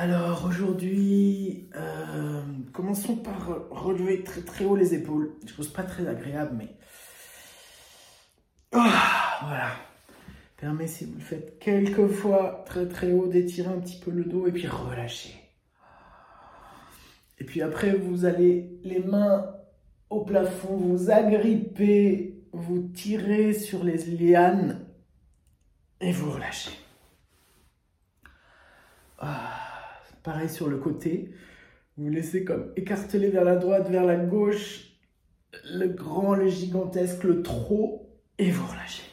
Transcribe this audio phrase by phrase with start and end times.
[0.00, 2.40] Alors aujourd'hui, euh,
[2.72, 5.32] commençons par relever très très haut les épaules.
[5.44, 6.68] Chose pas très agréable, mais
[8.70, 9.70] Ah, voilà.
[10.56, 14.22] Permet si vous le faites quelques fois très très haut d'étirer un petit peu le
[14.22, 15.34] dos et puis relâcher.
[17.40, 19.52] Et puis après, vous allez les mains
[20.10, 24.78] au plafond, vous agrippez, vous tirez sur les lianes
[26.00, 26.78] et vous relâchez.
[29.18, 29.67] Ah,
[30.28, 31.30] pareil sur le côté.
[31.96, 34.92] Vous laissez comme écarteler vers la droite, vers la gauche,
[35.72, 39.10] le grand, le gigantesque, le trop, et vous relâchez.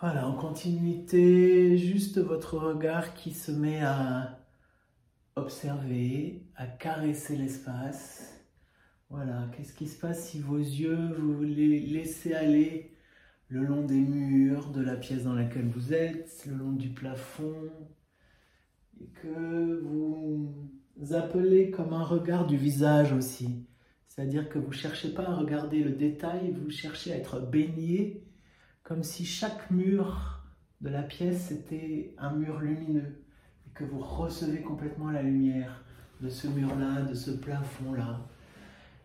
[0.00, 4.38] Voilà, en continuité, juste votre regard qui se met à
[5.34, 8.40] observer, à caresser l'espace.
[9.10, 12.96] Voilà, qu'est-ce qui se passe si vos yeux, vous les laissez aller
[13.48, 17.68] le long des murs de la pièce dans laquelle vous êtes, le long du plafond,
[19.22, 23.66] que vous appelez comme un regard du visage aussi.
[24.08, 28.24] C'est-à-dire que vous ne cherchez pas à regarder le détail, vous cherchez à être baigné,
[28.82, 30.44] comme si chaque mur
[30.80, 33.24] de la pièce était un mur lumineux,
[33.66, 35.84] et que vous recevez complètement la lumière
[36.20, 38.20] de ce mur-là, de ce plafond-là.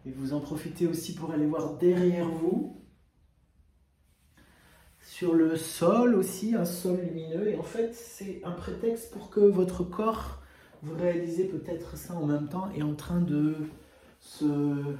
[0.06, 2.82] Et vous en profitez aussi pour aller voir derrière vous,
[5.18, 7.48] sur le sol aussi, un sol lumineux.
[7.48, 10.44] Et en fait, c'est un prétexte pour que votre corps,
[10.84, 13.56] vous réalisez peut-être ça en même temps, est en train de
[14.20, 14.96] se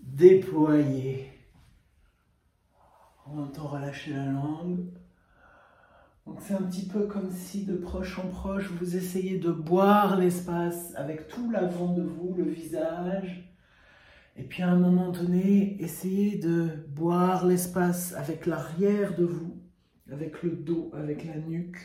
[0.00, 1.30] déployer.
[3.26, 4.86] En même temps, relâcher la langue.
[6.26, 10.16] Donc c'est un petit peu comme si de proche en proche, vous essayez de boire
[10.16, 13.47] l'espace avec tout l'avant de vous, le visage,
[14.38, 19.60] et puis à un moment donné, essayez de boire l'espace avec l'arrière de vous,
[20.12, 21.78] avec le dos, avec la nuque.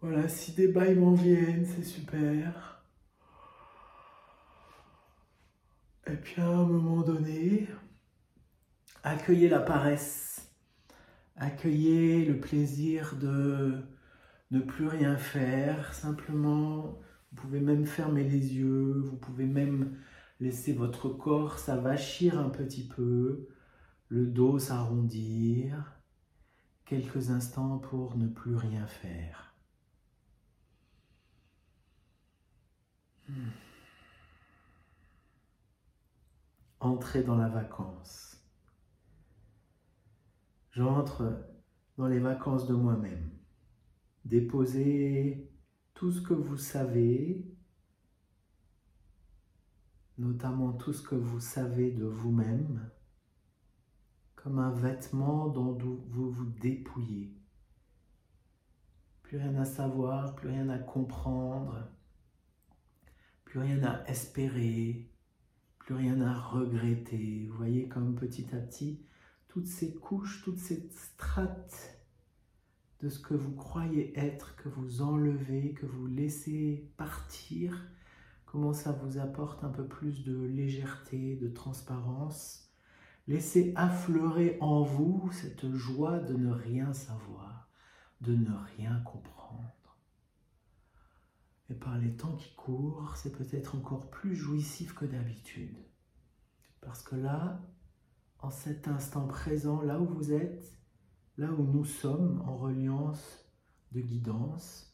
[0.00, 2.84] Voilà, si des bâillements viennent, c'est super.
[6.06, 7.66] Et puis à un moment donné,
[9.02, 10.48] accueillez la paresse,
[11.34, 13.82] accueillez le plaisir de
[14.52, 17.00] ne plus rien faire, simplement,
[17.32, 19.96] vous pouvez même fermer les yeux, vous pouvez même
[20.40, 23.48] Laissez votre corps s'avachir un petit peu,
[24.08, 26.00] le dos s'arrondir,
[26.84, 29.54] quelques instants pour ne plus rien faire.
[33.28, 33.50] Hmm.
[36.80, 38.40] Entrez dans la vacance.
[40.70, 41.44] J'entre
[41.96, 43.30] dans les vacances de moi-même.
[44.24, 45.50] Déposez
[45.94, 47.57] tout ce que vous savez
[50.18, 52.90] notamment tout ce que vous savez de vous-même,
[54.34, 57.34] comme un vêtement dont vous vous dépouillez.
[59.22, 61.88] Plus rien à savoir, plus rien à comprendre,
[63.44, 65.10] plus rien à espérer,
[65.78, 67.46] plus rien à regretter.
[67.48, 69.06] Vous voyez comme petit à petit,
[69.48, 71.98] toutes ces couches, toutes ces strates
[73.00, 77.86] de ce que vous croyez être, que vous enlevez, que vous laissez partir,
[78.50, 82.72] comment ça vous apporte un peu plus de légèreté, de transparence?
[83.26, 87.68] Laissez affleurer en vous cette joie de ne rien savoir,
[88.22, 89.98] de ne rien comprendre.
[91.68, 95.76] Et par les temps qui courent, c'est peut-être encore plus jouissif que d'habitude.
[96.80, 97.60] Parce que là,
[98.38, 100.72] en cet instant présent, là où vous êtes,
[101.36, 103.44] là où nous sommes en reliance
[103.92, 104.87] de guidance,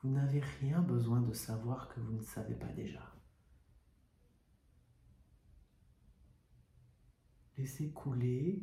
[0.00, 3.14] vous n'avez rien besoin de savoir que vous ne savez pas déjà.
[7.56, 8.62] Laissez couler,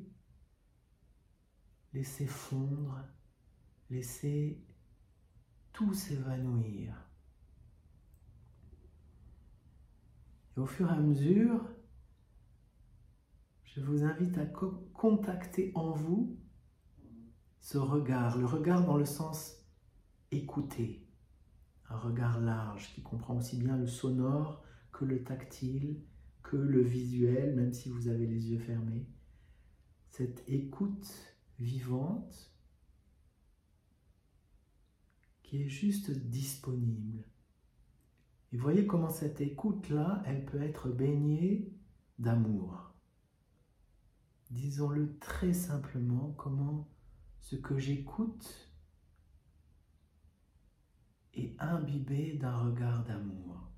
[1.91, 3.01] laissez fondre,
[3.89, 4.63] laissez
[5.73, 6.95] tout s'évanouir.
[10.55, 11.69] Et au fur et à mesure,
[13.65, 16.39] je vous invite à contacter en vous
[17.59, 19.57] ce regard, le regard dans le sens
[20.31, 21.04] écouter
[21.95, 26.01] un regard large qui comprend aussi bien le sonore que le tactile,
[26.43, 29.07] que le visuel, même si vous avez les yeux fermés.
[30.09, 31.09] Cette écoute
[31.57, 32.51] vivante
[35.43, 37.23] qui est juste disponible.
[38.51, 41.73] Et voyez comment cette écoute-là, elle peut être baignée
[42.19, 42.93] d'amour.
[44.51, 46.89] Disons-le très simplement, comment
[47.39, 48.64] ce que j'écoute
[51.35, 53.69] et imbibé d'un regard d'amour.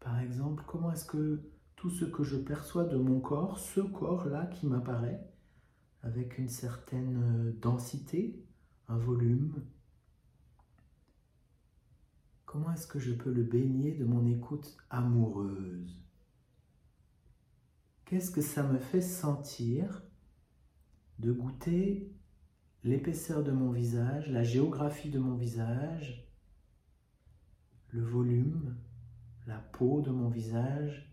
[0.00, 1.40] Par exemple, comment est-ce que
[1.76, 5.28] tout ce que je perçois de mon corps, ce corps-là qui m'apparaît,
[6.02, 8.44] avec une certaine densité,
[8.88, 9.64] un volume.
[12.44, 16.02] Comment est-ce que je peux le baigner de mon écoute amoureuse?
[18.04, 20.02] Qu'est-ce que ça me fait sentir
[21.18, 22.12] de goûter
[22.84, 26.26] l'épaisseur de mon visage, la géographie de mon visage,
[27.90, 28.76] le volume,
[29.46, 31.12] la peau de mon visage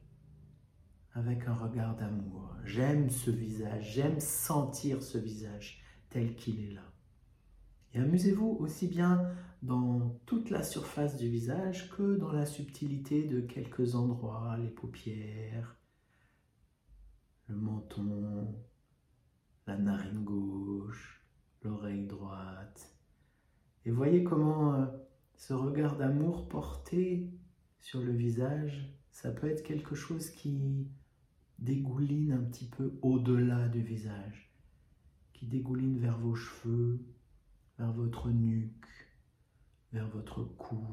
[1.14, 2.56] avec un regard d'amour.
[2.64, 6.94] J'aime ce visage, j'aime sentir ce visage tel qu'il est là.
[7.94, 9.30] Et amusez-vous aussi bien
[9.62, 15.76] dans toute la surface du visage que dans la subtilité de quelques endroits, les paupières,
[17.48, 18.56] le menton,
[19.68, 21.19] la narine gauche,
[21.64, 22.96] l'oreille droite.
[23.86, 24.86] Et voyez comment euh,
[25.36, 27.30] ce regard d'amour porté
[27.80, 30.88] sur le visage, ça peut être quelque chose qui
[31.60, 34.54] dégouline un petit peu au-delà du visage,
[35.34, 37.06] qui dégouline vers vos cheveux,
[37.78, 39.10] vers votre nuque,
[39.92, 40.86] vers votre cou.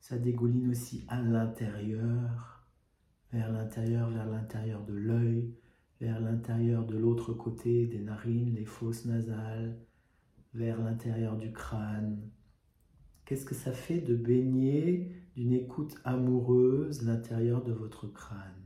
[0.00, 2.66] Ça dégouline aussi à l'intérieur,
[3.32, 5.54] vers l'intérieur, vers l'intérieur de l'œil,
[6.00, 9.78] vers l'intérieur de l'autre côté des narines, les fosses nasales,
[10.54, 12.30] vers l'intérieur du crâne.
[13.24, 18.62] Qu'est-ce que ça fait de baigner d'une écoute amoureuse l'intérieur de votre crâne?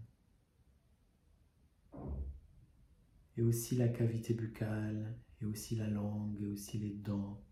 [3.37, 7.43] Et aussi la cavité buccale, et aussi la langue, et aussi les dents,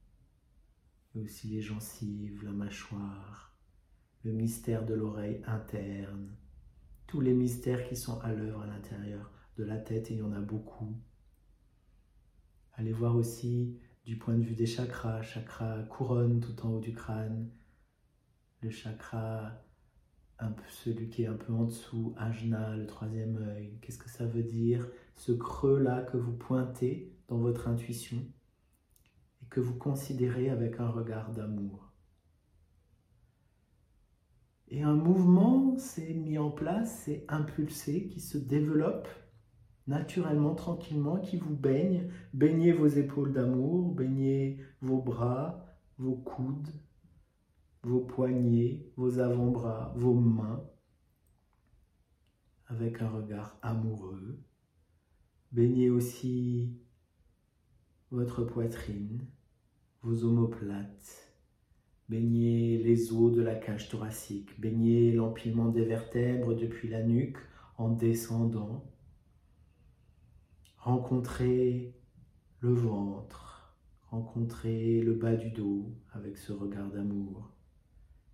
[1.14, 3.58] et aussi les gencives, la mâchoire,
[4.24, 6.36] le mystère de l'oreille interne,
[7.06, 10.22] tous les mystères qui sont à l'œuvre à l'intérieur de la tête, et il y
[10.22, 10.96] en a beaucoup.
[12.72, 16.92] Allez voir aussi du point de vue des chakras, chakra couronne tout en haut du
[16.92, 17.50] crâne,
[18.62, 19.62] le chakra,
[20.68, 23.78] celui qui est un peu en dessous, ajna, le troisième œil.
[23.82, 24.88] Qu'est-ce que ça veut dire?
[25.14, 28.24] Ce creux-là que vous pointez dans votre intuition
[29.42, 31.92] et que vous considérez avec un regard d'amour.
[34.68, 39.08] Et un mouvement s'est mis en place, s'est impulsé, qui se développe
[39.90, 42.10] naturellement, tranquillement, qui vous baigne.
[42.32, 45.66] Baignez vos épaules d'amour, baignez vos bras,
[45.98, 46.72] vos coudes,
[47.82, 50.64] vos poignets, vos avant-bras, vos mains,
[52.66, 54.40] avec un regard amoureux.
[55.52, 56.80] Baignez aussi
[58.10, 59.26] votre poitrine,
[60.02, 61.30] vos omoplates,
[62.10, 67.38] Baignez les os de la cage thoracique, baignez l'empilement des vertèbres depuis la nuque
[67.78, 68.89] en descendant.
[70.80, 71.94] Rencontrez
[72.60, 73.76] le ventre,
[74.10, 77.50] rencontrez le bas du dos avec ce regard d'amour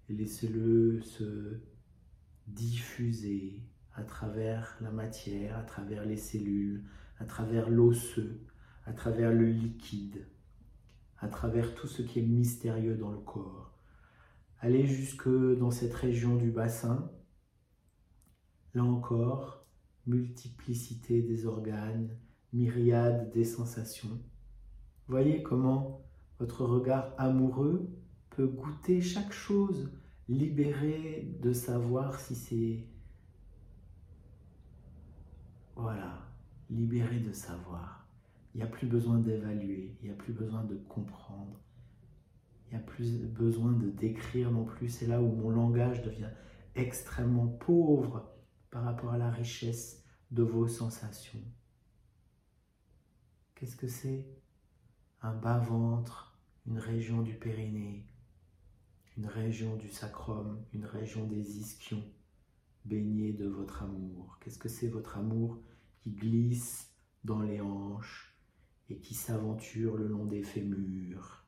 [0.09, 1.61] et laissez-le se
[2.47, 3.63] diffuser
[3.95, 6.85] à travers la matière, à travers les cellules,
[7.19, 8.41] à travers l'osseux,
[8.85, 10.27] à travers le liquide
[11.19, 13.73] à travers tout ce qui est mystérieux dans le corps.
[14.61, 17.11] Allez jusque dans cette région du bassin.
[18.75, 19.65] Là encore,
[20.07, 22.11] multiplicité des organes,
[22.57, 24.19] myriade des sensations.
[25.09, 26.01] Voyez comment
[26.39, 27.89] votre regard amoureux
[28.31, 29.91] peut goûter chaque chose,
[30.29, 32.89] libéré de savoir si c'est...
[35.77, 36.27] Voilà,
[36.71, 38.09] libéré de savoir.
[38.55, 41.61] Il n'y a plus besoin d'évaluer, il n'y a plus besoin de comprendre,
[42.67, 44.89] il n'y a plus besoin de décrire non plus.
[44.89, 46.31] C'est là où mon langage devient
[46.75, 48.33] extrêmement pauvre
[48.71, 51.43] par rapport à la richesse de vos sensations.
[53.57, 54.27] Qu'est-ce que c'est?
[55.23, 58.07] Un bas-ventre, une région du périnée,
[59.17, 62.05] une région du sacrum, une région des ischions,
[62.85, 64.39] baignée de votre amour.
[64.41, 65.59] Qu'est-ce que c'est votre amour
[66.01, 66.93] qui glisse
[67.25, 68.37] dans les hanches,
[68.91, 71.47] et qui s'aventure le long des fémurs,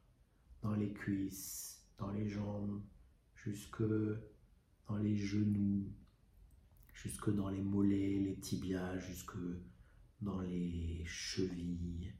[0.62, 2.80] dans les cuisses, dans les jambes,
[3.34, 3.84] jusque
[4.86, 5.92] dans les genoux,
[6.94, 9.36] jusque dans les mollets, les tibias, jusque
[10.20, 12.12] dans les chevilles.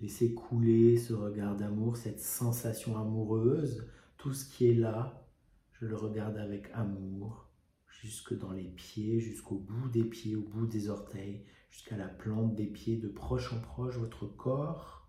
[0.00, 3.86] Laissez couler ce regard d'amour, cette sensation amoureuse,
[4.18, 5.28] tout ce qui est là,
[5.72, 7.48] je le regarde avec amour,
[7.86, 12.54] jusque dans les pieds, jusqu'au bout des pieds, au bout des orteils, jusqu'à la plante
[12.54, 15.08] des pieds, de proche en proche, votre corps,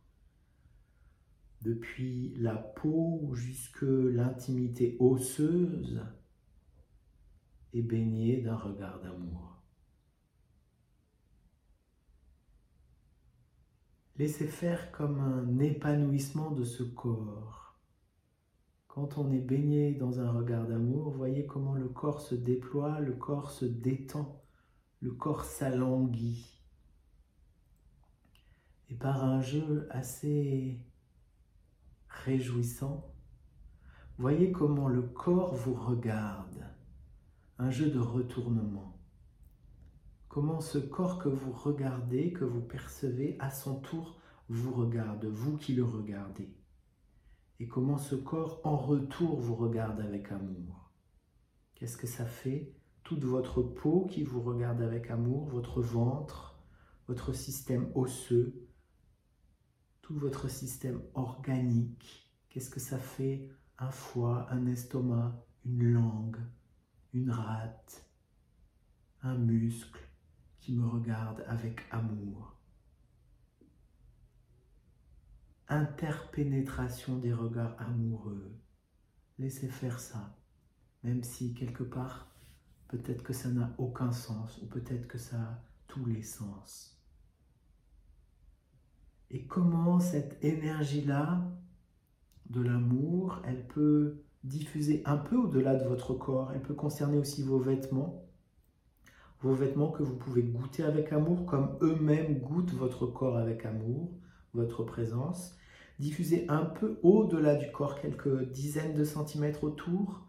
[1.61, 6.01] depuis la peau jusque l'intimité osseuse,
[7.73, 9.52] est baigné d'un regard d'amour.
[14.23, 17.77] Laissez faire comme un épanouissement de ce corps.
[18.87, 23.11] Quand on est baigné dans un regard d'amour, voyez comment le corps se déploie, le
[23.11, 24.41] corps se détend,
[25.01, 26.63] le corps s'alanguit
[28.89, 30.79] Et par un jeu assez
[32.07, 33.13] réjouissant,
[34.17, 36.65] voyez comment le corps vous regarde,
[37.57, 38.92] un jeu de retournement.
[40.33, 45.57] Comment ce corps que vous regardez, que vous percevez, à son tour vous regarde, vous
[45.57, 46.51] qui le regardez?
[47.59, 50.89] Et comment ce corps en retour vous regarde avec amour?
[51.75, 52.73] Qu'est-ce que ça fait
[53.03, 56.57] Toute votre peau qui vous regarde avec amour, votre ventre,
[57.07, 58.67] votre système osseux,
[60.01, 62.27] tout votre système organique?
[62.49, 66.39] Qu'est-ce que ça fait Un foie, un estomac, une langue,
[67.13, 68.03] une rate,
[69.21, 70.02] un muscle?
[70.63, 72.55] Qui me regarde avec amour.
[75.67, 78.55] Interpénétration des regards amoureux.
[79.39, 80.37] Laissez faire ça,
[81.03, 82.31] même si quelque part,
[82.87, 86.93] peut-être que ça n'a aucun sens, ou peut-être que ça a tous les sens
[89.33, 91.41] et comment cette énergie-là
[92.51, 97.41] de l'amour, elle peut diffuser un peu au-delà de votre corps, elle peut concerner aussi
[97.41, 98.23] vos vêtements,
[99.43, 104.09] vos vêtements que vous pouvez goûter avec amour, comme eux-mêmes goûtent votre corps avec amour,
[104.53, 105.57] votre présence,
[105.99, 110.25] diffuser un peu au-delà du corps, quelques dizaines de centimètres autour,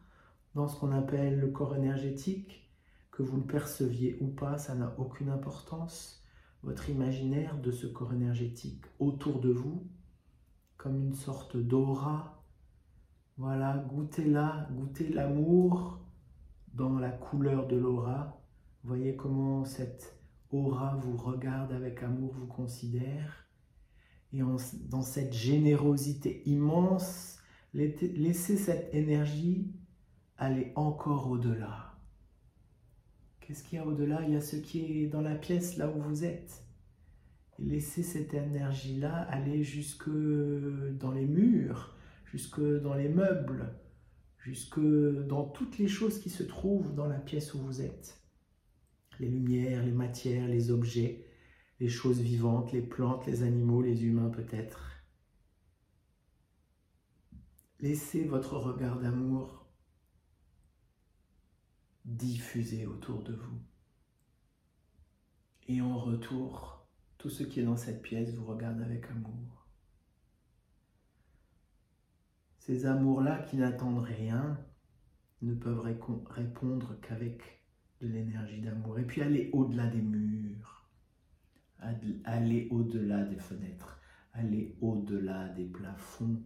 [0.54, 2.68] dans ce qu'on appelle le corps énergétique,
[3.12, 6.20] que vous le perceviez ou pas, ça n'a aucune importance
[6.64, 9.86] votre imaginaire de ce corps énergétique autour de vous,
[10.76, 12.42] comme une sorte d'aura.
[13.36, 15.98] Voilà, goûtez-la, goûtez l'amour
[16.72, 18.40] dans la couleur de l'aura.
[18.84, 20.14] Voyez comment cette
[20.50, 23.48] aura vous regarde avec amour, vous considère.
[24.32, 27.38] Et dans cette générosité immense,
[27.72, 29.72] laissez cette énergie
[30.36, 31.98] aller encore au-delà.
[33.40, 34.22] Qu'est-ce qu'il y a au-delà?
[34.22, 36.64] Il y a ce qui est dans la pièce, là où vous êtes.
[37.58, 43.72] laissez cette énergie-là aller jusque dans les murs, jusque dans les meubles,
[44.38, 48.23] jusque dans toutes les choses qui se trouvent dans la pièce où vous êtes.
[49.20, 51.26] Les lumières, les matières, les objets,
[51.80, 55.02] les choses vivantes, les plantes, les animaux, les humains peut-être.
[57.80, 59.66] Laissez votre regard d'amour
[62.04, 63.60] diffuser autour de vous.
[65.66, 66.86] Et en retour,
[67.18, 69.66] tout ce qui est dans cette pièce vous regarde avec amour.
[72.58, 74.58] Ces amours-là qui n'attendent rien
[75.42, 77.63] ne peuvent répondre qu'avec
[78.08, 78.98] l'énergie d'amour.
[78.98, 80.88] Et puis aller au-delà des murs,
[82.24, 84.00] aller au-delà des fenêtres,
[84.32, 86.42] aller au-delà des plafonds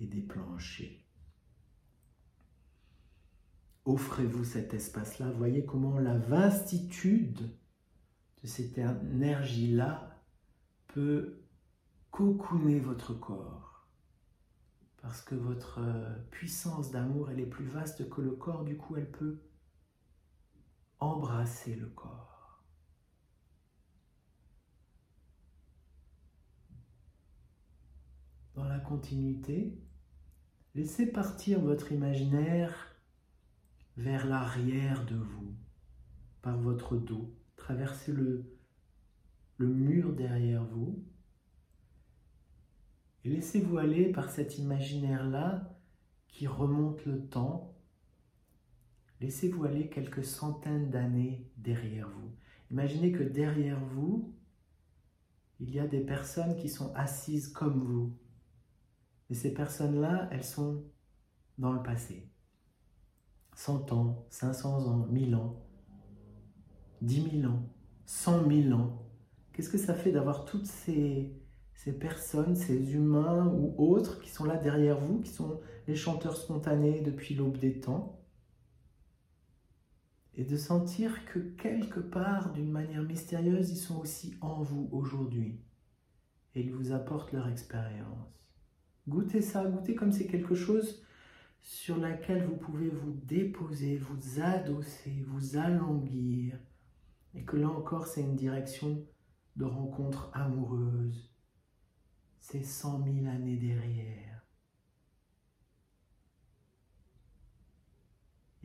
[0.00, 1.02] et des planchers.
[3.84, 5.30] Offrez-vous cet espace-là.
[5.30, 7.48] Voyez comment la vastitude
[8.42, 10.20] de cette énergie-là
[10.88, 11.40] peut
[12.10, 13.86] cocooner votre corps.
[15.02, 18.96] Parce que votre euh, puissance d'amour, elle est plus vaste que le corps, du coup,
[18.96, 19.38] elle peut
[20.98, 22.64] embrasser le corps.
[28.54, 29.78] Dans la continuité,
[30.74, 32.96] laissez partir votre imaginaire
[33.96, 35.54] vers l'arrière de vous,
[36.42, 37.34] par votre dos.
[37.56, 38.44] Traversez le,
[39.58, 41.04] le mur derrière vous.
[43.24, 45.76] Et laissez-vous aller par cet imaginaire-là
[46.28, 47.75] qui remonte le temps.
[49.20, 52.30] Laissez-vous aller quelques centaines d'années derrière vous.
[52.70, 54.34] Imaginez que derrière vous,
[55.58, 58.16] il y a des personnes qui sont assises comme vous.
[59.30, 60.84] Et ces personnes-là, elles sont
[61.58, 62.30] dans le passé.
[63.54, 65.66] 100 ans, 500 ans, 1000 ans,
[67.00, 67.62] 10 000 ans,
[68.04, 69.02] 100 000 ans.
[69.52, 71.32] Qu'est-ce que ça fait d'avoir toutes ces,
[71.74, 76.36] ces personnes, ces humains ou autres qui sont là derrière vous, qui sont les chanteurs
[76.36, 78.25] spontanés depuis l'aube des temps?
[80.36, 85.60] Et de sentir que quelque part, d'une manière mystérieuse, ils sont aussi en vous aujourd'hui
[86.54, 88.28] et ils vous apportent leur expérience.
[89.08, 91.02] Goûtez ça, goûtez comme c'est quelque chose
[91.62, 96.58] sur laquelle vous pouvez vous déposer, vous adosser, vous alanguir,
[97.34, 99.04] et que là encore c'est une direction
[99.56, 101.34] de rencontre amoureuse.
[102.38, 104.35] C'est cent mille années derrière.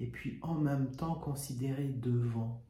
[0.02, 2.66] Et puis en même temps considérez devant.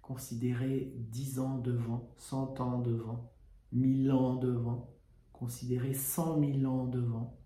[0.00, 3.32] Considérez dix ans devant, cent ans devant,
[3.72, 4.94] mille ans devant.
[5.32, 7.36] Considérez cent mille ans devant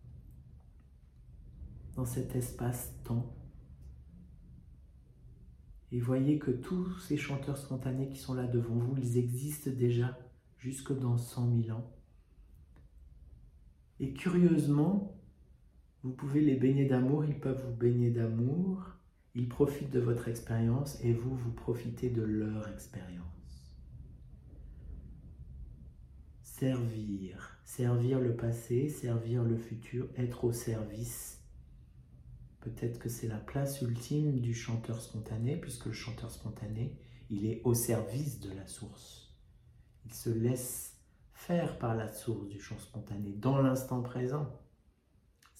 [1.96, 3.34] dans cet espace-temps.
[5.90, 10.18] Et voyez que tous ces chanteurs spontanés qui sont là devant vous, ils existent déjà
[10.58, 11.90] jusque dans 100 000 ans.
[13.98, 15.17] Et curieusement,
[16.02, 18.84] vous pouvez les baigner d'amour, ils peuvent vous baigner d'amour,
[19.34, 23.24] ils profitent de votre expérience et vous, vous profitez de leur expérience.
[26.42, 31.40] Servir, servir le passé, servir le futur, être au service.
[32.60, 36.96] Peut-être que c'est la place ultime du chanteur spontané, puisque le chanteur spontané,
[37.30, 39.32] il est au service de la source.
[40.04, 40.96] Il se laisse
[41.32, 44.52] faire par la source du chant spontané, dans l'instant présent.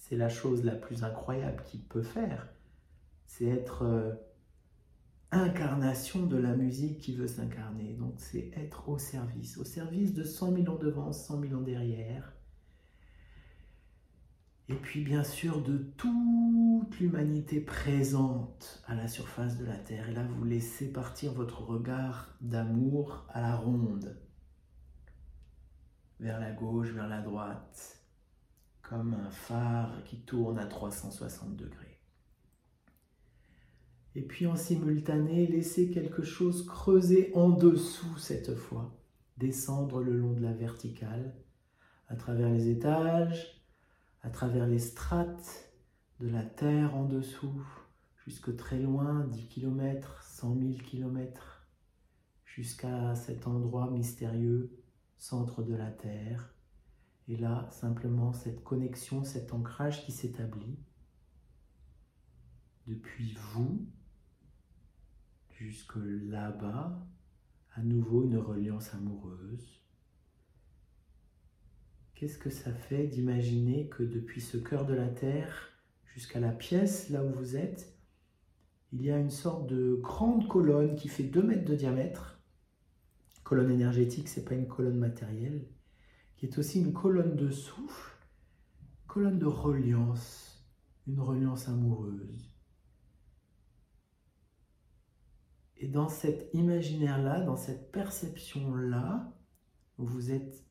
[0.08, 2.48] C'est la chose la plus incroyable qu'il peut faire.
[3.26, 4.14] C'est être euh,
[5.30, 7.92] incarnation de la musique qui veut s'incarner.
[7.92, 11.60] Donc c'est être au service, au service de 100 000 ans devant, 100 000 ans
[11.60, 12.32] derrière.
[14.70, 20.08] Et puis bien sûr de toute l'humanité présente à la surface de la Terre.
[20.08, 24.16] Et là, vous laissez partir votre regard d'amour à la ronde,
[26.18, 27.97] vers la gauche, vers la droite,
[28.88, 32.00] comme un phare qui tourne à 360 degrés.
[34.14, 38.98] Et puis en simultané, laissez quelque chose creuser en dessous cette fois,
[39.36, 41.34] descendre le long de la verticale,
[42.08, 43.62] à travers les étages,
[44.22, 45.72] à travers les strates
[46.20, 47.62] de la terre en dessous,
[48.26, 51.68] jusque très loin, 10 km, 100 000 km,
[52.44, 54.72] jusqu'à cet endroit mystérieux,
[55.18, 56.54] centre de la terre.
[57.28, 60.78] Et là, simplement cette connexion, cet ancrage qui s'établit
[62.86, 63.86] depuis vous
[65.50, 67.06] jusque là-bas,
[67.74, 69.82] à nouveau une reliance amoureuse.
[72.14, 75.68] Qu'est-ce que ça fait d'imaginer que depuis ce cœur de la Terre
[76.06, 77.94] jusqu'à la pièce, là où vous êtes,
[78.92, 82.40] il y a une sorte de grande colonne qui fait 2 mètres de diamètre?
[83.44, 85.68] Colonne énergétique, ce n'est pas une colonne matérielle,
[86.38, 88.16] qui est aussi une colonne de souffle,
[89.08, 90.64] colonne de reliance,
[91.06, 92.54] une reliance amoureuse.
[95.76, 99.32] Et dans cet imaginaire-là, dans cette perception-là,
[99.96, 100.64] vous êtes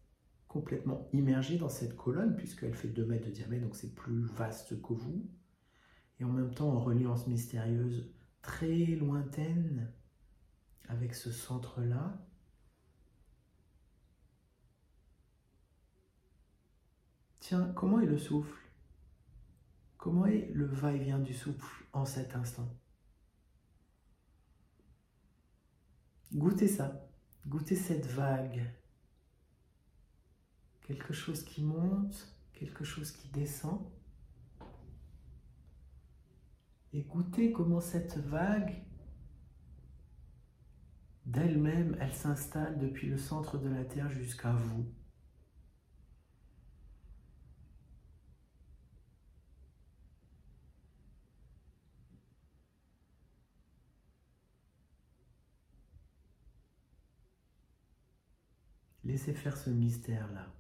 [0.48, 4.82] complètement immergé dans cette colonne, puisqu'elle fait 2 mètres de diamètre, donc c'est plus vaste
[4.82, 5.30] que vous.
[6.20, 8.10] Et en même temps, en reliance mystérieuse
[8.42, 9.92] très lointaine
[10.88, 12.26] avec ce centre-là.
[17.48, 18.60] Tiens, comment est le souffle?
[19.98, 22.68] Comment est le va-et-vient du souffle en cet instant?
[26.34, 27.08] Goûtez ça,
[27.48, 28.70] goûtez cette vague.
[30.82, 33.80] Quelque chose qui monte, quelque chose qui descend.
[36.92, 38.84] Et goûtez comment cette vague,
[41.26, 44.86] d'elle-même, elle, s'installe depuis le centre de la Terre jusqu'à vous.
[59.08, 60.54] Laissez faire ce mystère-là.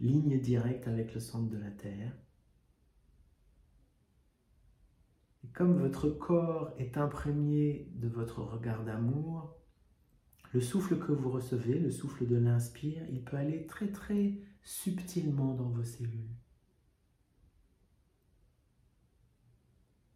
[0.00, 2.12] Ligne directe avec le centre de la Terre.
[5.44, 9.56] Et comme votre corps est imprégné de votre regard d'amour,
[10.52, 15.54] le souffle que vous recevez, le souffle de l'inspire, il peut aller très très subtilement
[15.54, 16.34] dans vos cellules.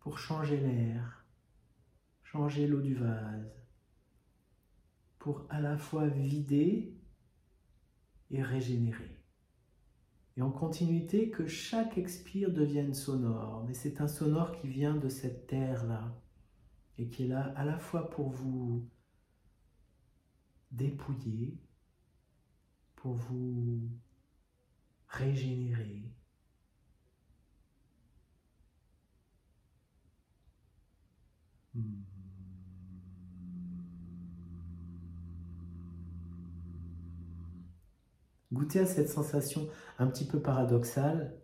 [0.01, 1.25] Pour changer l'air,
[2.25, 3.55] changer l'eau du vase,
[5.21, 6.94] pour à la fois vider
[8.35, 9.17] et régénérer.
[10.37, 13.65] Et en continuité, que chaque expire devienne sonore.
[13.67, 16.13] Mais c'est un sonore qui vient de cette terre-là
[16.99, 18.89] et qui est là à la fois pour vous
[20.73, 21.57] dépouiller,
[22.97, 23.89] pour vous
[25.09, 26.03] régénérer.
[31.75, 32.24] Hmm.
[38.55, 41.35] Goûtez à cette sensation un petit peu paradoxale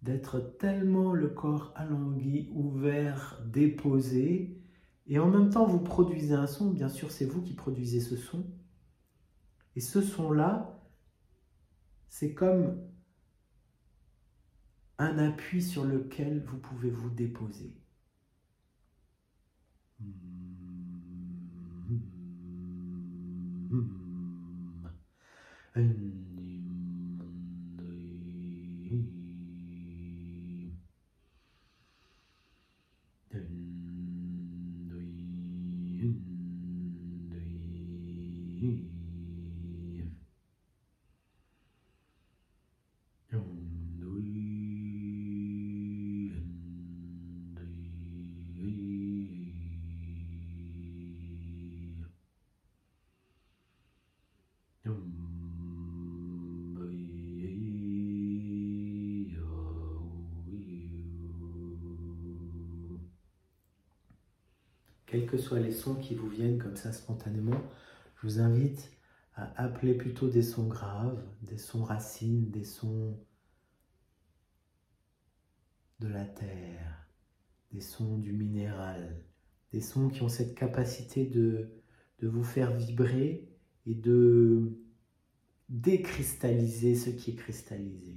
[0.00, 4.58] d'être tellement le corps alangui, ouvert, déposé,
[5.06, 8.16] et en même temps vous produisez un son, bien sûr c'est vous qui produisez ce
[8.16, 8.46] son,
[9.76, 10.80] et ce son-là,
[12.08, 12.80] c'est comme
[14.96, 17.76] un appui sur lequel vous pouvez vous déposer.
[25.78, 26.27] quels
[28.88, 29.04] Dun,
[65.56, 67.60] les sons qui vous viennent comme ça spontanément,
[68.16, 68.90] je vous invite
[69.34, 73.16] à appeler plutôt des sons graves, des sons racines, des sons
[76.00, 77.06] de la terre,
[77.72, 79.22] des sons du minéral,
[79.72, 81.70] des sons qui ont cette capacité de,
[82.20, 83.48] vous faire vibrer
[83.86, 84.72] et de
[85.68, 88.16] décristalliser ce qui est cristallisé.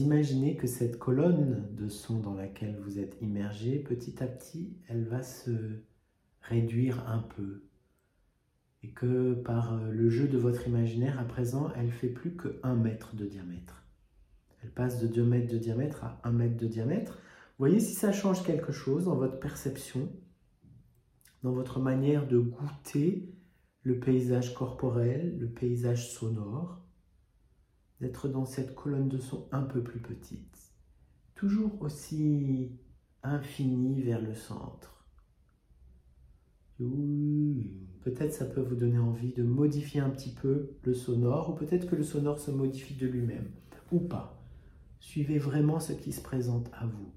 [0.00, 5.04] D'imaginer que cette colonne de son dans laquelle vous êtes immergé, petit à petit, elle
[5.04, 5.50] va se
[6.40, 7.64] réduire un peu.
[8.82, 12.58] Et que par euh, le jeu de votre imaginaire, à présent, elle fait plus que
[12.62, 13.84] 1 mètre de diamètre.
[14.62, 17.18] Elle passe de 2 mètres de diamètre à 1 mètre de diamètre.
[17.58, 20.10] Voyez si ça change quelque chose dans votre perception,
[21.42, 23.34] dans votre manière de goûter
[23.82, 26.79] le paysage corporel, le paysage sonore,
[28.00, 30.72] d'être dans cette colonne de son un peu plus petite,
[31.34, 32.72] toujours aussi
[33.22, 35.06] infinie vers le centre.
[38.00, 41.86] Peut-être ça peut vous donner envie de modifier un petit peu le sonore, ou peut-être
[41.86, 43.50] que le sonore se modifie de lui-même,
[43.92, 44.42] ou pas.
[44.98, 47.12] Suivez vraiment ce qui se présente à vous.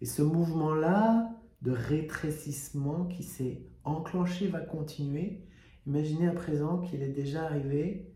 [0.00, 1.30] Et ce mouvement-là
[1.62, 5.42] de rétrécissement qui s'est enclenché va continuer.
[5.86, 8.14] Imaginez à présent qu'il est déjà arrivé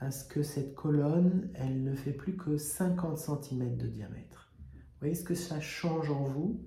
[0.00, 4.50] à ce que cette colonne, elle ne fait plus que 50 cm de diamètre.
[4.74, 6.66] Vous voyez ce que ça change en vous?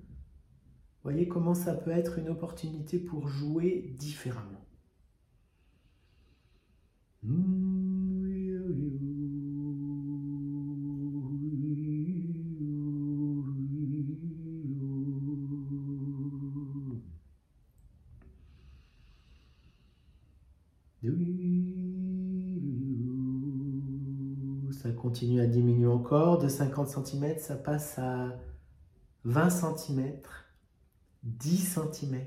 [1.04, 4.65] Voyez comment ça peut être une opportunité pour jouer différemment.
[7.24, 7.28] Ça
[25.04, 26.38] continue à diminuer encore.
[26.38, 28.39] De 50 cm, ça passe à
[29.26, 30.13] 20 cm.
[31.24, 32.26] 10 cm.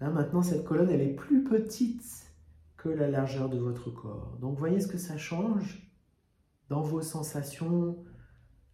[0.00, 2.30] Là maintenant, cette colonne, elle est plus petite
[2.76, 4.38] que la largeur de votre corps.
[4.40, 5.90] Donc voyez ce que ça change
[6.68, 7.98] dans vos sensations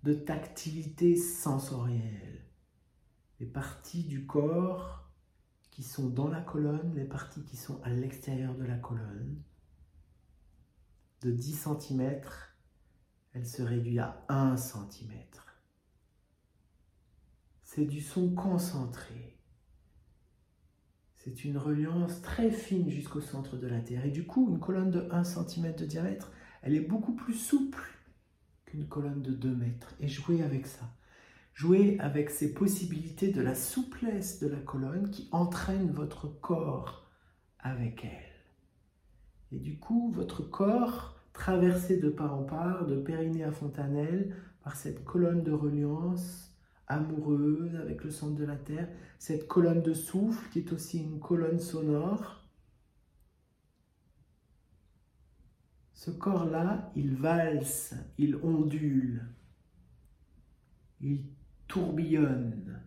[0.02, 2.44] de tactilité sensorielle.
[3.38, 5.10] Les parties du corps
[5.70, 9.40] qui sont dans la colonne, les parties qui sont à l'extérieur de la colonne.
[11.22, 12.20] De 10 cm,
[13.32, 15.12] elle se réduit à 1 cm
[17.72, 19.36] c'est du son concentré.
[21.18, 24.04] C'est une reliance très fine jusqu'au centre de la Terre.
[24.04, 27.80] Et du coup, une colonne de 1 cm de diamètre, elle est beaucoup plus souple
[28.64, 29.94] qu'une colonne de 2 mètres.
[30.00, 30.90] Et jouez avec ça.
[31.54, 37.08] Jouez avec ces possibilités de la souplesse de la colonne qui entraîne votre corps
[37.60, 39.56] avec elle.
[39.56, 44.76] Et du coup, votre corps, traversé de part en part, de Périnée à Fontanelle, par
[44.76, 46.50] cette colonne de reliance,
[46.86, 48.88] amoureuse avec le centre de la Terre,
[49.18, 52.44] cette colonne de souffle qui est aussi une colonne sonore.
[55.94, 59.24] Ce corps-là, il valse, il ondule,
[61.00, 61.24] il
[61.68, 62.82] tourbillonne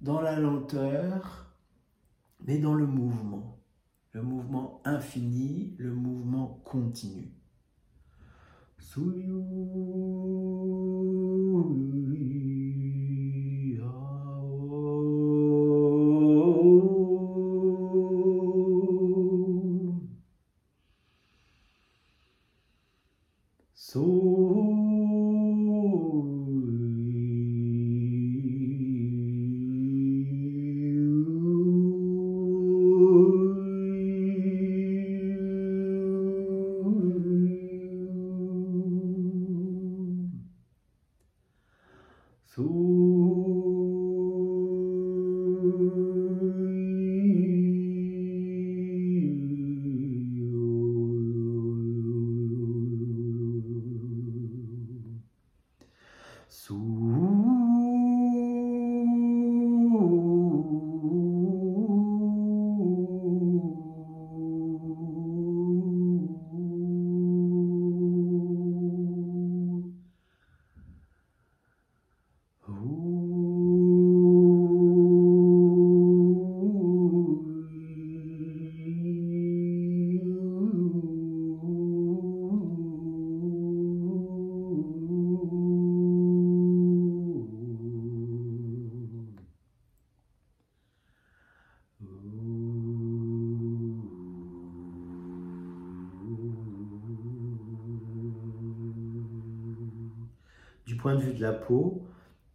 [0.00, 1.56] dans la lenteur,
[2.46, 3.63] mais dans le mouvement,
[4.14, 7.32] le mouvement infini, le mouvement continu.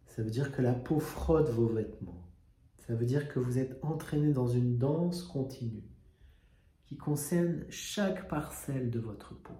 [0.06, 2.28] Ça veut dire que la peau frotte vos vêtements.
[2.78, 5.84] Ça veut dire que vous êtes entraîné dans une danse continue
[6.86, 9.54] qui concerne chaque parcelle de votre peau.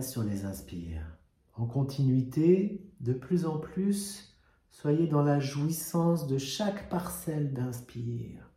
[0.00, 1.18] Sur les inspires
[1.54, 4.38] En continuité, de plus en plus,
[4.70, 8.48] soyez dans la jouissance de chaque parcelle d'inspire,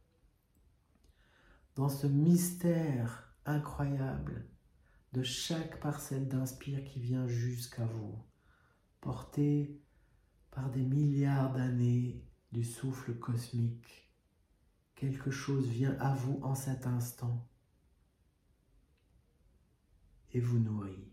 [1.76, 4.46] dans ce mystère incroyable
[5.14, 8.16] de chaque parcelle d'inspire qui vient jusqu'à vous,
[9.02, 9.82] portée
[10.52, 14.12] par des milliards d'années du souffle cosmique.
[14.96, 17.48] Quelque chose vient à vous en cet instant
[20.32, 21.13] et vous nourrit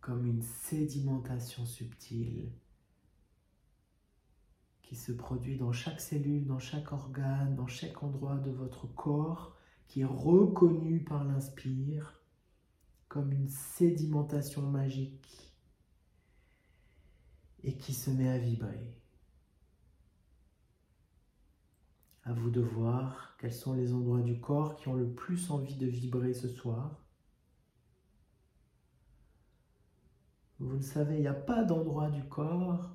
[0.00, 2.50] comme une sédimentation subtile
[4.82, 9.56] qui se produit dans chaque cellule, dans chaque organe, dans chaque endroit de votre corps,
[9.86, 12.20] qui est reconnu par l'inspire
[13.08, 15.52] comme une sédimentation magique
[17.62, 18.94] et qui se met à vibrer.
[22.24, 25.76] À vous de voir quels sont les endroits du corps qui ont le plus envie
[25.76, 27.04] de vibrer ce soir.
[30.60, 32.94] Vous le savez, il n'y a pas d'endroit du corps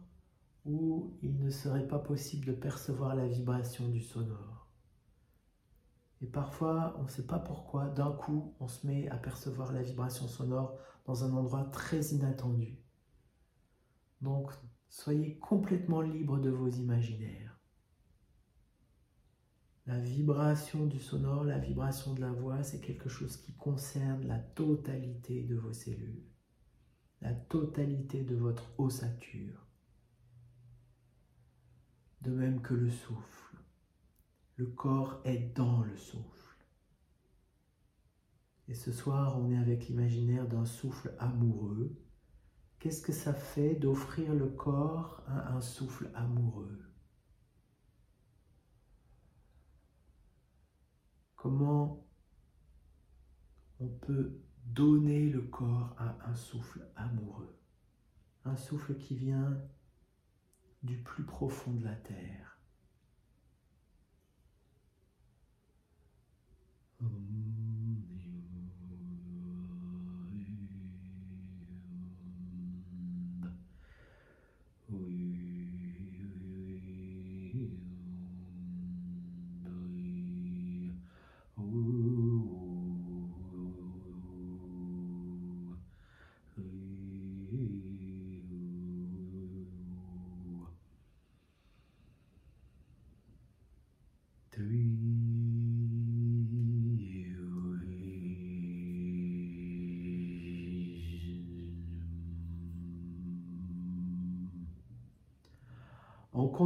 [0.65, 4.67] où il ne serait pas possible de percevoir la vibration du sonore.
[6.21, 9.81] Et parfois, on ne sait pas pourquoi, d'un coup, on se met à percevoir la
[9.81, 12.77] vibration sonore dans un endroit très inattendu.
[14.21, 14.51] Donc,
[14.87, 17.59] soyez complètement libre de vos imaginaires.
[19.87, 24.37] La vibration du sonore, la vibration de la voix, c'est quelque chose qui concerne la
[24.37, 26.34] totalité de vos cellules
[27.33, 29.65] totalité de votre ossature.
[32.21, 33.57] De même que le souffle.
[34.57, 36.65] Le corps est dans le souffle.
[38.67, 41.95] Et ce soir, on est avec l'imaginaire d'un souffle amoureux.
[42.79, 46.81] Qu'est-ce que ça fait d'offrir le corps à un souffle amoureux?
[51.35, 52.07] Comment
[53.79, 57.55] on peut donner le corps à un souffle amoureux,
[58.45, 59.57] un souffle qui vient
[60.83, 62.59] du plus profond de la terre.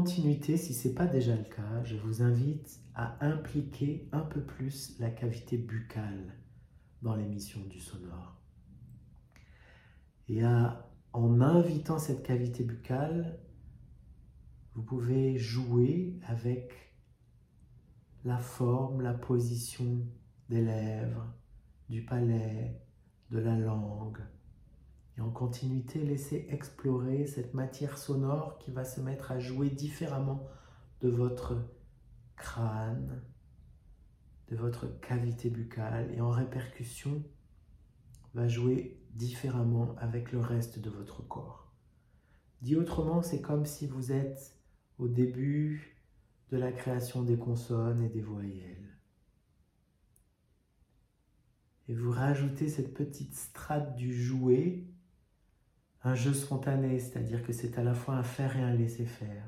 [0.08, 4.98] Si ce n'est pas déjà le cas, je vous invite à impliquer un peu plus
[5.00, 6.36] la cavité buccale
[7.02, 8.36] dans l'émission du sonore.
[10.28, 10.44] Et
[11.14, 13.40] en invitant cette cavité buccale,
[14.76, 16.94] vous pouvez jouer avec
[18.26, 20.06] la forme, la position
[20.50, 21.34] des lèvres,
[21.90, 22.80] du palais,
[23.32, 24.20] de la langue.
[25.20, 30.48] Et en continuité, laissez explorer cette matière sonore qui va se mettre à jouer différemment
[31.02, 31.58] de votre
[32.38, 33.22] crâne,
[34.48, 37.22] de votre cavité buccale et en répercussion
[38.34, 41.74] va jouer différemment avec le reste de votre corps.
[42.62, 44.56] Dit autrement, c'est comme si vous êtes
[45.00, 45.98] au début
[46.50, 48.98] de la création des consonnes et des voyelles.
[51.90, 54.86] Et vous rajoutez cette petite strate du jouet,
[56.04, 59.44] un jeu spontané, c'est-à-dire que c'est à la fois un faire et un laisser faire.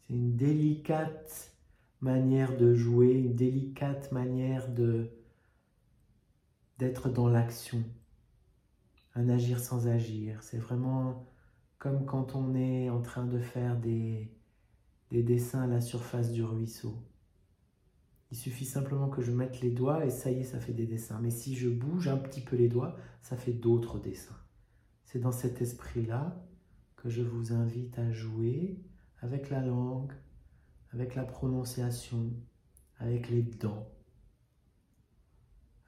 [0.00, 1.52] C'est une délicate
[2.00, 5.10] manière de jouer, une délicate manière de
[6.78, 7.84] d'être dans l'action,
[9.14, 10.42] un agir sans agir.
[10.42, 11.24] C'est vraiment
[11.78, 14.30] comme quand on est en train de faire des,
[15.10, 16.94] des dessins à la surface du ruisseau.
[18.32, 20.86] il suffit simplement que je mette les doigts et ça y est, ça fait des
[20.86, 21.20] dessins.
[21.22, 24.43] Mais si je bouge un petit peu les doigts, ça fait d'autres dessins.
[25.14, 26.44] C'est dans cet esprit-là
[26.96, 28.80] que je vous invite à jouer
[29.20, 30.12] avec la langue,
[30.92, 32.32] avec la prononciation,
[32.98, 33.88] avec les dents,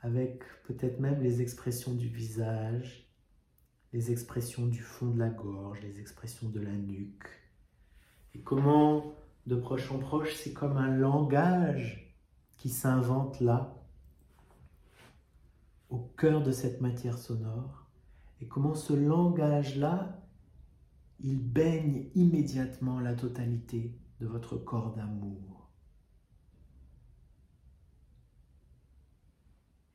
[0.00, 3.10] avec peut-être même les expressions du visage,
[3.92, 7.28] les expressions du fond de la gorge, les expressions de la nuque.
[8.32, 9.12] Et comment,
[9.48, 12.14] de proche en proche, c'est comme un langage
[12.58, 13.74] qui s'invente là,
[15.90, 17.86] au cœur de cette matière sonore,
[18.40, 20.22] et comment ce langage-là,
[21.20, 25.70] il baigne immédiatement la totalité de votre corps d'amour.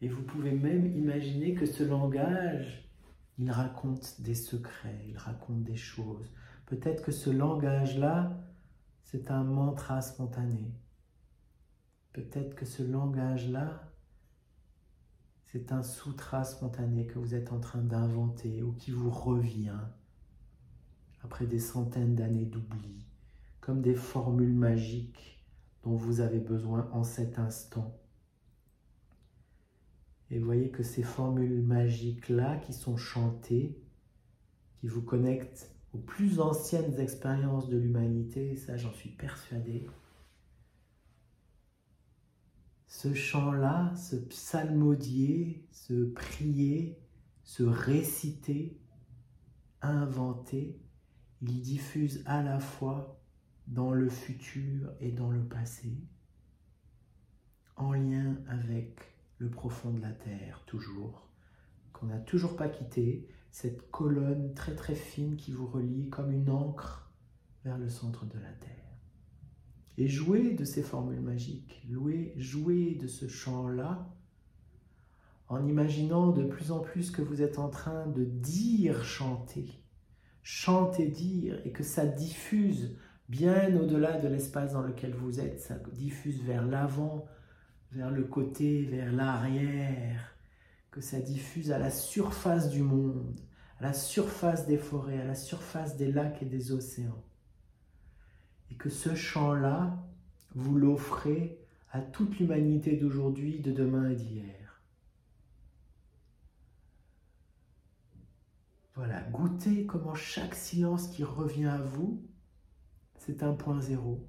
[0.01, 2.89] Et vous pouvez même imaginer que ce langage,
[3.37, 6.33] il raconte des secrets, il raconte des choses.
[6.65, 8.41] Peut-être que ce langage-là,
[9.03, 10.73] c'est un mantra spontané.
[12.13, 13.90] Peut-être que ce langage-là,
[15.51, 19.81] c'est un sutra spontané que vous êtes en train d'inventer ou qui vous revient
[21.23, 23.05] après des centaines d'années d'oubli,
[23.59, 25.43] comme des formules magiques
[25.83, 27.99] dont vous avez besoin en cet instant.
[30.29, 33.77] Et voyez que ces formules magiques-là qui sont chantées,
[34.79, 39.85] qui vous connectent aux plus anciennes expériences de l'humanité, ça j'en suis persuadé,
[42.91, 46.99] ce chant-là, ce psalmodier, ce prier,
[47.41, 48.77] ce réciter,
[49.81, 50.77] inventer,
[51.41, 53.17] il diffuse à la fois
[53.67, 55.95] dans le futur et dans le passé,
[57.77, 58.99] en lien avec
[59.37, 61.29] le profond de la terre, toujours,
[61.93, 66.49] qu'on n'a toujours pas quitté, cette colonne très très fine qui vous relie comme une
[66.49, 67.09] encre
[67.63, 68.90] vers le centre de la terre.
[69.97, 74.09] Et jouez de ces formules magiques, jouez, jouez de ce chant-là,
[75.47, 79.67] en imaginant de plus en plus que vous êtes en train de dire chanter,
[80.43, 85.75] chanter dire, et que ça diffuse bien au-delà de l'espace dans lequel vous êtes, ça
[85.93, 87.25] diffuse vers l'avant,
[87.91, 90.35] vers le côté, vers l'arrière,
[90.89, 93.39] que ça diffuse à la surface du monde,
[93.79, 97.23] à la surface des forêts, à la surface des lacs et des océans.
[98.71, 100.01] Et que ce chant-là,
[100.55, 101.59] vous l'offrez
[101.91, 104.81] à toute l'humanité d'aujourd'hui, de demain et d'hier.
[108.95, 112.25] Voilà, goûtez comment chaque silence qui revient à vous,
[113.17, 114.27] c'est un point zéro.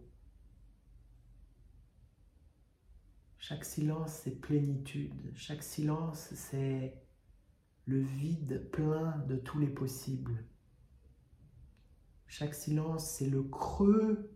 [3.39, 5.33] Chaque silence, c'est plénitude.
[5.35, 6.95] Chaque silence, c'est
[7.87, 10.45] le vide plein de tous les possibles.
[12.27, 14.32] Chaque silence, c'est le creux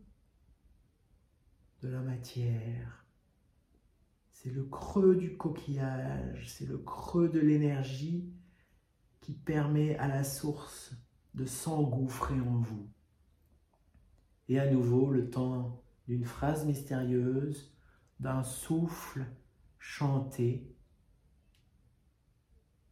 [1.88, 3.04] la matière.
[4.30, 8.32] C'est le creux du coquillage, c'est le creux de l'énergie
[9.20, 10.94] qui permet à la source
[11.34, 12.88] de s'engouffrer en vous.
[14.48, 17.74] Et à nouveau, le temps d'une phrase mystérieuse
[18.20, 19.26] d'un souffle
[19.78, 20.74] chanté,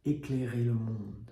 [0.03, 1.31] éclairer le monde.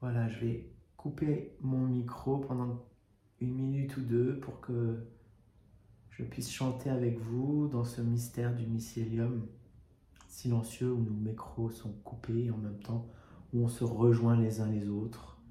[0.00, 0.73] Voilà, je vais
[1.04, 2.82] couper mon micro pendant
[3.38, 5.04] une minute ou deux pour que
[6.08, 9.46] je puisse chanter avec vous dans ce mystère du mycélium
[10.28, 13.06] silencieux où nos micros sont coupés en même temps
[13.52, 15.42] où on se rejoint les uns les autres.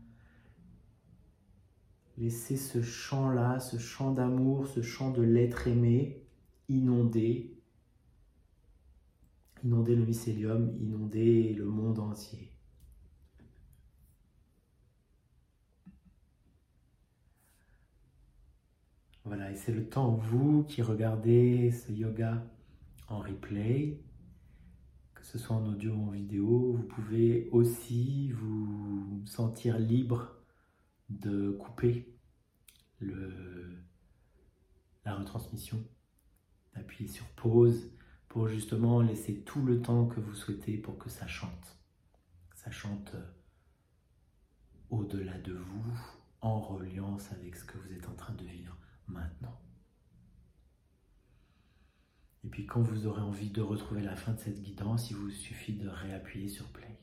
[2.18, 6.26] Laissez ce chant-là, ce chant d'amour, ce chant de l'être aimé
[6.68, 7.62] inonder,
[9.64, 12.53] inonder le mycélium, inonder le monde entier.
[19.26, 22.44] Voilà, et c'est le temps, vous qui regardez ce yoga
[23.08, 24.02] en replay,
[25.14, 30.36] que ce soit en audio ou en vidéo, vous pouvez aussi vous sentir libre
[31.10, 32.14] de couper
[35.06, 35.82] la retransmission,
[36.76, 37.94] d'appuyer sur pause
[38.28, 41.78] pour justement laisser tout le temps que vous souhaitez pour que ça chante.
[42.56, 43.24] Ça chante euh,
[44.90, 45.98] au-delà de vous,
[46.42, 48.78] en reliance avec ce que vous êtes en train de vivre
[49.08, 49.60] maintenant.
[52.46, 55.30] Et puis quand vous aurez envie de retrouver la fin de cette guidance, il vous
[55.32, 57.00] suffit de réappuyer sur Play.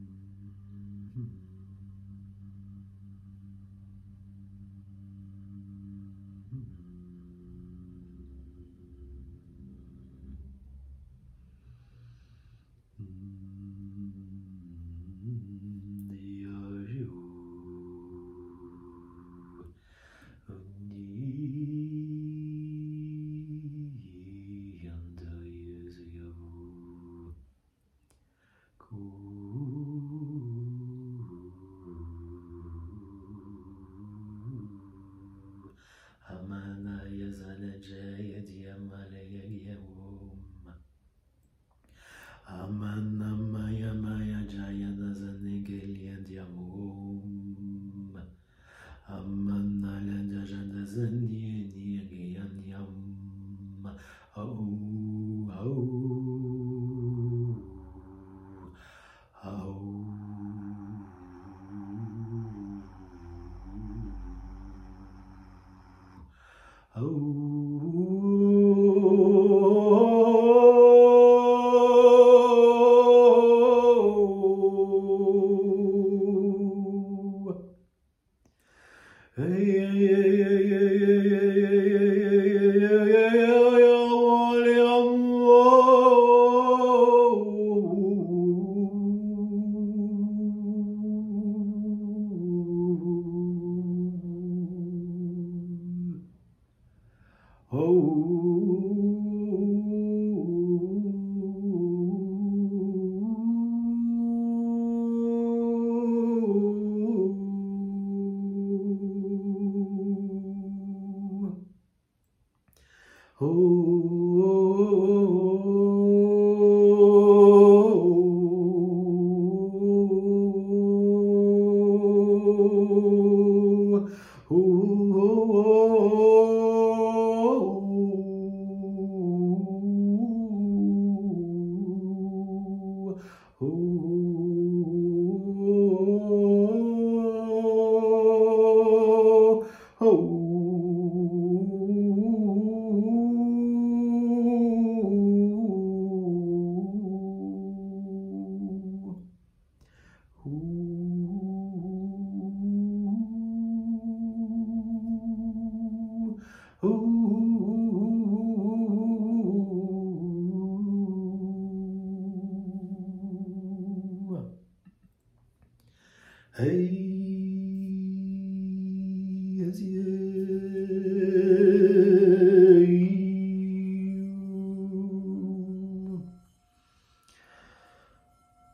[0.00, 1.49] Mm-hmm.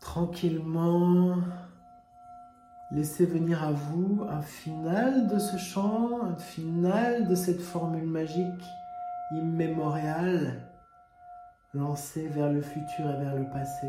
[0.00, 1.38] Tranquillement,
[2.92, 8.64] laissez venir à vous un final de ce chant, un final de cette formule magique
[9.32, 10.62] immémoriale
[11.74, 13.88] lancée vers le futur et vers le passé.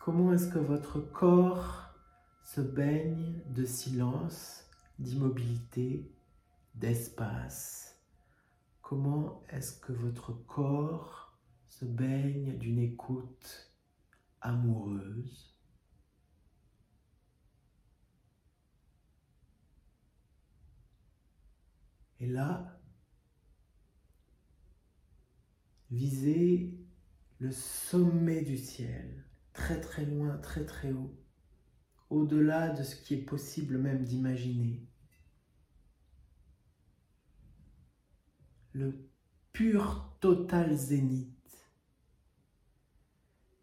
[0.00, 1.90] Comment est-ce que votre corps
[2.42, 4.64] se baigne de silence,
[4.98, 6.10] d'immobilité,
[6.78, 8.00] d'espace
[8.80, 13.70] Comment est-ce que votre corps se baigne d'une écoute
[14.40, 15.58] amoureuse?
[22.20, 22.80] Et là,
[25.90, 26.74] visez
[27.38, 31.14] le sommet du ciel très très loin, très très haut,
[32.10, 34.88] au-delà de ce qui est possible même d'imaginer.
[38.72, 38.94] Le
[39.52, 41.34] pur total zénith.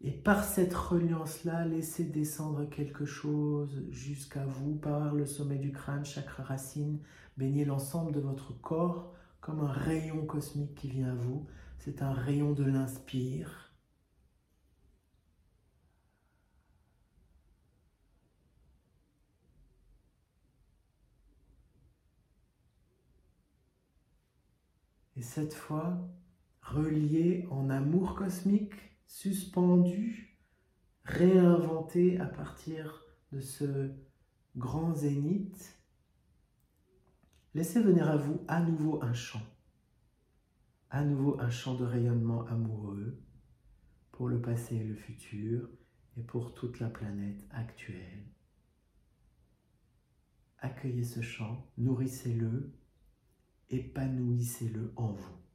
[0.00, 6.04] Et par cette reliance-là, laissez descendre quelque chose jusqu'à vous, par le sommet du crâne,
[6.04, 7.00] chakra racine,
[7.36, 11.46] baignez l'ensemble de votre corps comme un rayon cosmique qui vient à vous.
[11.78, 13.65] C'est un rayon de l'inspire.
[25.16, 25.98] Et cette fois,
[26.60, 28.74] relié en amour cosmique,
[29.06, 30.38] suspendu,
[31.04, 33.02] réinventé à partir
[33.32, 33.90] de ce
[34.56, 35.80] grand zénith,
[37.54, 39.42] laissez venir à vous à nouveau un chant,
[40.90, 43.22] à nouveau un chant de rayonnement amoureux
[44.12, 45.68] pour le passé et le futur
[46.16, 48.26] et pour toute la planète actuelle.
[50.58, 52.72] Accueillez ce chant, nourrissez-le,
[53.70, 55.45] épanouissez-le en vous.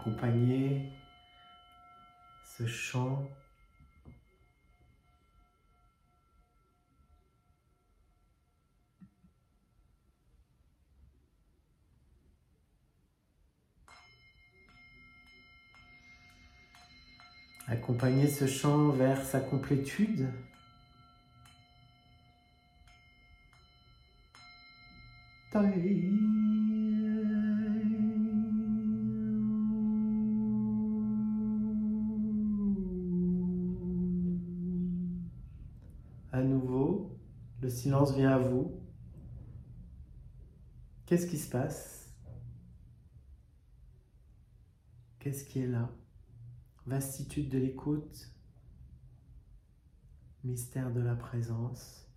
[0.00, 0.80] Accompagnez
[2.56, 3.28] ce chant
[17.68, 20.30] Accompagnez ce chant vers sa complétude.
[37.70, 38.82] Le silence vient à vous.
[41.06, 42.12] Qu'est-ce qui se passe?
[45.20, 45.88] Qu'est-ce qui est là?
[46.84, 48.34] Vastitude de l'écoute,
[50.42, 52.08] mystère de la présence.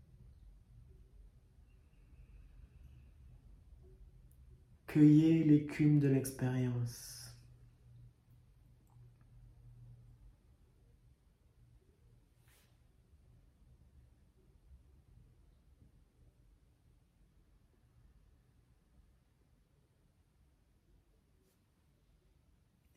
[4.88, 7.20] Cueillez l'écume de l'expérience.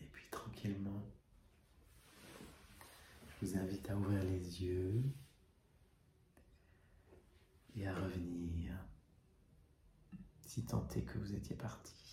[0.00, 1.02] Et puis tranquillement,
[3.28, 5.04] je vous invite à ouvrir les yeux
[7.76, 8.72] et à revenir
[10.40, 12.05] si tant est que vous étiez parti.